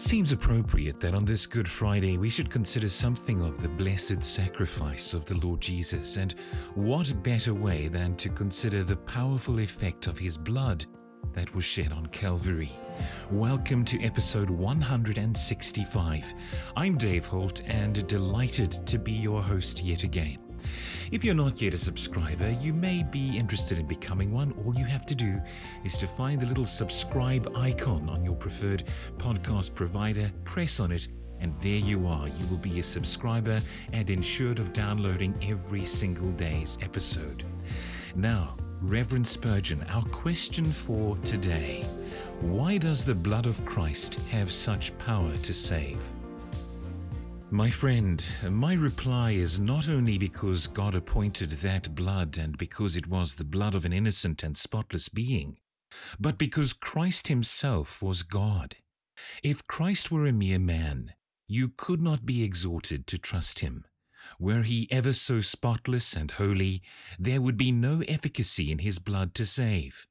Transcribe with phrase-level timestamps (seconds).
[0.00, 4.22] It seems appropriate that on this Good Friday we should consider something of the blessed
[4.22, 6.34] sacrifice of the Lord Jesus, and
[6.74, 10.86] what better way than to consider the powerful effect of his blood
[11.34, 12.70] that was shed on Calvary.
[13.30, 16.34] Welcome to episode 165.
[16.78, 20.38] I'm Dave Holt and delighted to be your host yet again.
[21.10, 24.54] If you're not yet a subscriber, you may be interested in becoming one.
[24.64, 25.40] All you have to do
[25.84, 28.84] is to find the little subscribe icon on your preferred
[29.18, 31.08] podcast provider, press on it,
[31.40, 32.28] and there you are.
[32.28, 33.60] You will be a subscriber
[33.92, 37.44] and ensured of downloading every single day's episode.
[38.14, 41.84] Now, Reverend Spurgeon, our question for today
[42.40, 46.02] Why does the blood of Christ have such power to save?
[47.52, 53.08] My friend, my reply is not only because God appointed that blood and because it
[53.08, 55.58] was the blood of an innocent and spotless being,
[56.20, 58.76] but because Christ himself was God.
[59.42, 61.14] If Christ were a mere man,
[61.48, 63.84] you could not be exhorted to trust him.
[64.38, 66.82] Were he ever so spotless and holy,
[67.18, 70.06] there would be no efficacy in his blood to save.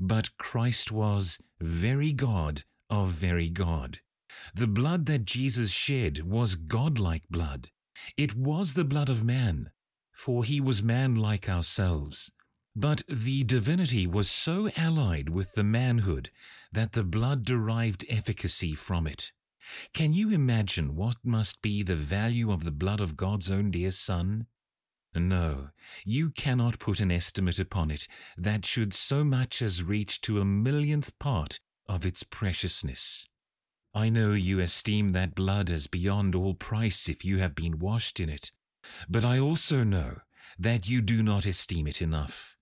[0.00, 4.00] But Christ was very God of very God.
[4.54, 7.70] The blood that Jesus shed was godlike blood.
[8.16, 9.70] It was the blood of man,
[10.12, 12.32] for he was man like ourselves.
[12.76, 16.30] But the divinity was so allied with the manhood
[16.72, 19.32] that the blood derived efficacy from it.
[19.92, 23.90] Can you imagine what must be the value of the blood of God's own dear
[23.90, 24.46] Son?
[25.14, 25.70] No,
[26.04, 28.06] you cannot put an estimate upon it
[28.36, 33.28] that should so much as reach to a millionth part of its preciousness.
[33.94, 38.20] I know you esteem that blood as beyond all price if you have been washed
[38.20, 38.52] in it,
[39.08, 40.18] but I also know
[40.58, 42.56] that you do not esteem it enough.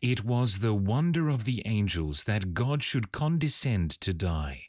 [0.00, 4.64] It was the wonder of the angels that God should condescend to die.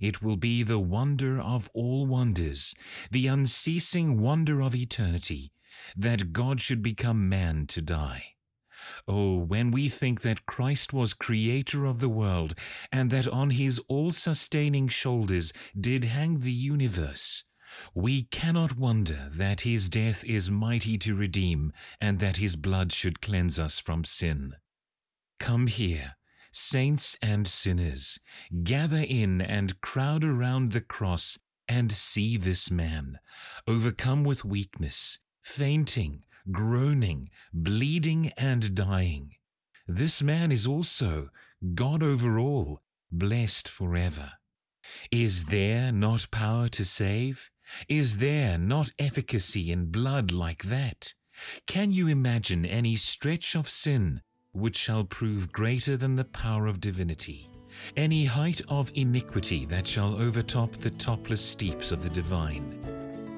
[0.00, 2.74] It will be the wonder of all wonders,
[3.10, 5.52] the unceasing wonder of eternity,
[5.96, 8.35] that God should become man to die.
[9.08, 12.54] Oh, when we think that Christ was creator of the world
[12.92, 17.44] and that on his all-sustaining shoulders did hang the universe,
[17.94, 23.20] we cannot wonder that his death is mighty to redeem and that his blood should
[23.20, 24.54] cleanse us from sin.
[25.40, 26.16] Come here,
[26.52, 28.20] saints and sinners,
[28.62, 33.18] gather in and crowd around the cross and see this man,
[33.66, 39.34] overcome with weakness, fainting, groaning, bleeding, and dying.
[39.86, 41.30] This man is also
[41.74, 44.32] God over all, blessed forever.
[45.10, 47.50] Is there not power to save?
[47.88, 51.14] Is there not efficacy in blood like that?
[51.66, 56.80] Can you imagine any stretch of sin which shall prove greater than the power of
[56.80, 57.48] divinity?
[57.96, 62.75] Any height of iniquity that shall overtop the topless steeps of the divine?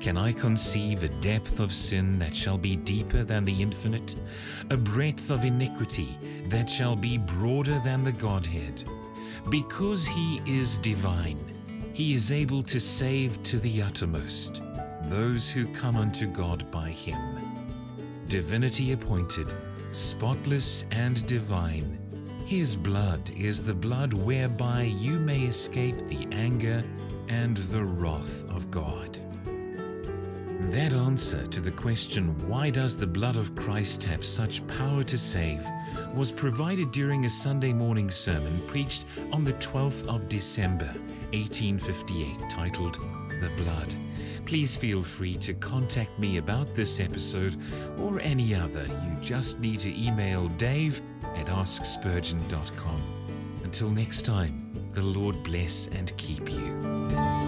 [0.00, 4.14] Can I conceive a depth of sin that shall be deeper than the infinite,
[4.70, 6.16] a breadth of iniquity
[6.48, 8.84] that shall be broader than the Godhead?
[9.50, 11.38] Because he is divine,
[11.92, 14.62] he is able to save to the uttermost
[15.04, 17.19] those who come unto God by him.
[18.28, 19.48] Divinity appointed,
[19.91, 21.98] spotless and divine,
[22.47, 26.84] his blood is the blood whereby you may escape the anger
[27.28, 29.19] and the wrath of God.
[30.60, 35.16] That answer to the question, why does the blood of Christ have such power to
[35.16, 35.64] save,
[36.12, 40.92] was provided during a Sunday morning sermon preached on the 12th of December,
[41.32, 42.97] 1858, titled
[43.41, 43.94] The Blood.
[44.47, 47.56] Please feel free to contact me about this episode
[47.97, 48.84] or any other.
[48.84, 51.00] You just need to email dave
[51.36, 53.00] at askspurgeon.com.
[53.62, 57.47] Until next time, the Lord bless and keep you.